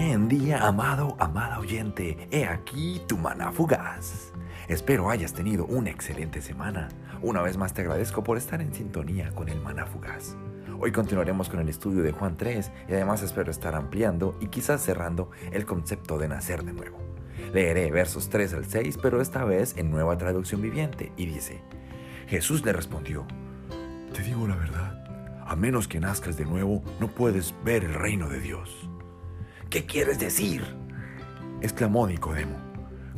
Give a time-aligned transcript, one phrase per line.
[0.00, 2.28] Buen día, amado, amada oyente.
[2.30, 4.32] He aquí tu maná fugaz.
[4.68, 6.88] Espero hayas tenido una excelente semana.
[7.20, 10.36] Una vez más te agradezco por estar en sintonía con el maná fugaz.
[10.78, 14.80] Hoy continuaremos con el estudio de Juan 3 y además espero estar ampliando y quizás
[14.82, 16.98] cerrando el concepto de nacer de nuevo.
[17.52, 21.60] Leeré versos 3 al 6, pero esta vez en nueva traducción viviente, y dice,
[22.28, 23.26] Jesús le respondió,
[24.14, 28.28] Te digo la verdad, a menos que nazcas de nuevo, no puedes ver el reino
[28.28, 28.88] de Dios.
[29.70, 30.64] ¿Qué quieres decir?
[31.60, 32.56] exclamó Nicodemo.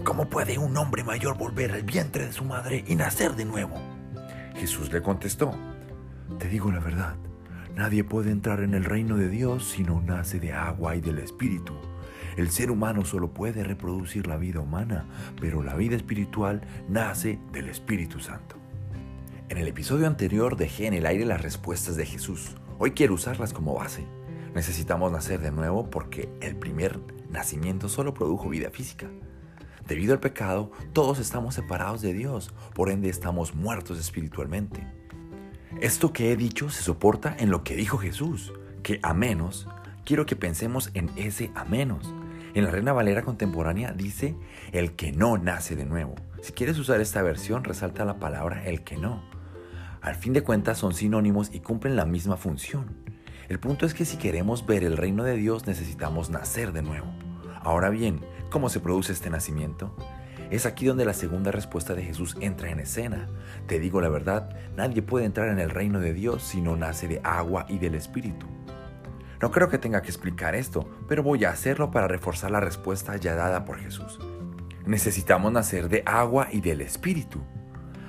[0.02, 3.80] ¿Cómo puede un hombre mayor volver al vientre de su madre y nacer de nuevo?
[4.56, 5.54] Jesús le contestó,
[6.40, 7.14] Te digo la verdad,
[7.76, 11.20] nadie puede entrar en el reino de Dios si no nace de agua y del
[11.20, 11.74] Espíritu.
[12.36, 15.04] El ser humano solo puede reproducir la vida humana,
[15.40, 18.56] pero la vida espiritual nace del Espíritu Santo.
[19.50, 22.56] En el episodio anterior dejé en el aire las respuestas de Jesús.
[22.80, 24.04] Hoy quiero usarlas como base.
[24.54, 26.98] Necesitamos nacer de nuevo porque el primer
[27.30, 29.06] nacimiento solo produjo vida física.
[29.86, 34.86] Debido al pecado, todos estamos separados de Dios, por ende estamos muertos espiritualmente.
[35.80, 38.52] Esto que he dicho se soporta en lo que dijo Jesús,
[38.82, 39.68] que a menos,
[40.04, 42.12] quiero que pensemos en ese a menos.
[42.54, 44.34] En la Reina Valera contemporánea dice
[44.72, 46.16] el que no nace de nuevo.
[46.42, 49.22] Si quieres usar esta versión, resalta la palabra el que no.
[50.00, 52.96] Al fin de cuentas son sinónimos y cumplen la misma función.
[53.50, 57.08] El punto es que si queremos ver el reino de Dios necesitamos nacer de nuevo.
[57.62, 59.92] Ahora bien, ¿cómo se produce este nacimiento?
[60.52, 63.28] Es aquí donde la segunda respuesta de Jesús entra en escena.
[63.66, 67.08] Te digo la verdad, nadie puede entrar en el reino de Dios si no nace
[67.08, 68.46] de agua y del Espíritu.
[69.42, 73.16] No creo que tenga que explicar esto, pero voy a hacerlo para reforzar la respuesta
[73.16, 74.20] ya dada por Jesús.
[74.86, 77.40] Necesitamos nacer de agua y del Espíritu.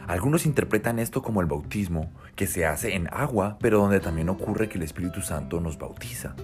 [0.06, 4.70] Algunos interpretan esto como el bautismo, que se hace en agua, pero donde también ocurre
[4.70, 6.36] que el Espíritu Santo nos bautiza.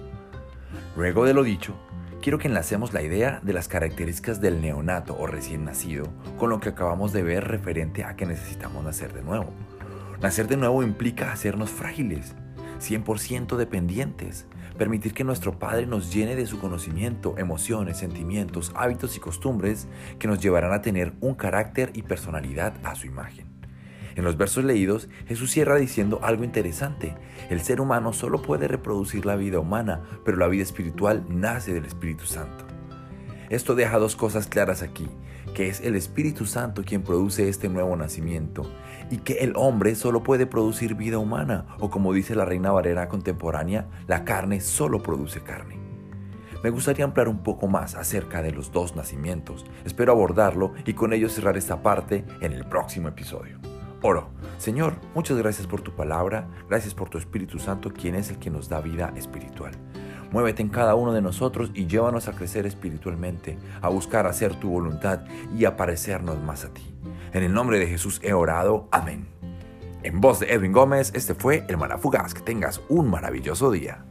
[0.96, 1.74] Luego de lo dicho,
[2.20, 6.60] quiero que enlacemos la idea de las características del neonato o recién nacido con lo
[6.60, 9.52] que acabamos de ver referente a que necesitamos nacer de nuevo.
[10.20, 12.34] Nacer de nuevo implica hacernos frágiles,
[12.80, 14.46] 100% dependientes,
[14.76, 20.28] permitir que nuestro Padre nos llene de su conocimiento, emociones, sentimientos, hábitos y costumbres que
[20.28, 23.47] nos llevarán a tener un carácter y personalidad a su imagen.
[24.18, 27.14] En los versos leídos, Jesús cierra diciendo algo interesante.
[27.50, 31.84] El ser humano solo puede reproducir la vida humana, pero la vida espiritual nace del
[31.84, 32.64] Espíritu Santo.
[33.48, 35.08] Esto deja dos cosas claras aquí,
[35.54, 38.68] que es el Espíritu Santo quien produce este nuevo nacimiento
[39.08, 43.08] y que el hombre solo puede producir vida humana, o como dice la Reina Valera
[43.08, 45.78] contemporánea, la carne solo produce carne.
[46.64, 49.64] Me gustaría ampliar un poco más acerca de los dos nacimientos.
[49.84, 53.60] Espero abordarlo y con ello cerrar esta parte en el próximo episodio.
[54.02, 54.28] Oro.
[54.58, 58.50] Señor, muchas gracias por tu palabra, gracias por tu Espíritu Santo, quien es el que
[58.50, 59.72] nos da vida espiritual.
[60.30, 64.70] Muévete en cada uno de nosotros y llévanos a crecer espiritualmente, a buscar hacer tu
[64.70, 65.20] voluntad
[65.56, 66.94] y a parecernos más a ti.
[67.32, 68.88] En el nombre de Jesús he orado.
[68.90, 69.26] Amén.
[70.02, 72.34] En voz de Edwin Gómez, este fue el Manafugaz.
[72.34, 74.04] Que tengas un maravilloso día.